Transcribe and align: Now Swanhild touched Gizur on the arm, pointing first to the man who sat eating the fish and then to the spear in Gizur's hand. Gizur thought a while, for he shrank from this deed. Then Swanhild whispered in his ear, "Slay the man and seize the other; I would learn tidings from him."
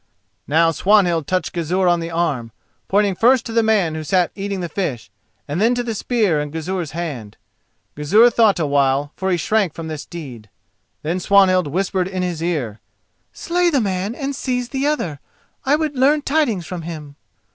Now 0.47 0.71
Swanhild 0.71 1.27
touched 1.27 1.53
Gizur 1.53 1.87
on 1.87 1.99
the 1.99 2.09
arm, 2.09 2.51
pointing 2.87 3.13
first 3.13 3.45
to 3.45 3.51
the 3.53 3.61
man 3.61 3.93
who 3.93 4.03
sat 4.03 4.31
eating 4.33 4.59
the 4.59 4.67
fish 4.67 5.11
and 5.47 5.61
then 5.61 5.75
to 5.75 5.83
the 5.83 5.93
spear 5.93 6.41
in 6.41 6.49
Gizur's 6.49 6.93
hand. 6.93 7.37
Gizur 7.95 8.31
thought 8.31 8.57
a 8.57 8.65
while, 8.65 9.11
for 9.15 9.29
he 9.29 9.37
shrank 9.37 9.75
from 9.75 9.89
this 9.89 10.07
deed. 10.07 10.49
Then 11.03 11.19
Swanhild 11.19 11.67
whispered 11.67 12.07
in 12.07 12.23
his 12.23 12.41
ear, 12.41 12.79
"Slay 13.31 13.69
the 13.69 13.79
man 13.79 14.15
and 14.15 14.35
seize 14.35 14.69
the 14.69 14.87
other; 14.87 15.19
I 15.65 15.75
would 15.75 15.95
learn 15.95 16.23
tidings 16.23 16.65
from 16.65 16.81
him." 16.81 17.15